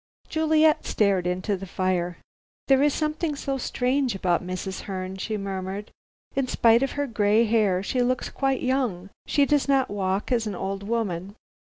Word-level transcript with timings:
Juliet 0.29 0.83
stared 0.87 1.27
into 1.27 1.55
the 1.55 1.67
fire. 1.67 2.17
"There 2.67 2.81
is 2.81 2.91
something 2.91 3.35
so 3.35 3.59
strange 3.59 4.15
about 4.15 4.43
Mrs. 4.43 4.81
Herne," 4.89 5.17
she 5.17 5.37
murmured. 5.37 5.91
"In 6.35 6.47
spite 6.47 6.81
of 6.81 6.93
her 6.93 7.05
gray 7.05 7.45
hair 7.45 7.83
she 7.83 8.01
looks 8.01 8.27
quite 8.31 8.61
young. 8.63 9.11
She 9.27 9.45
does 9.45 9.67
not 9.67 9.91
walk 9.91 10.31
as 10.31 10.47
an 10.47 10.55
old 10.55 10.81
woman. 10.81 11.35